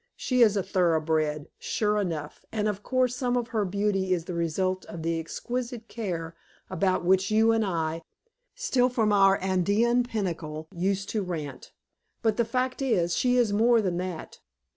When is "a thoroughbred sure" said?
0.57-1.99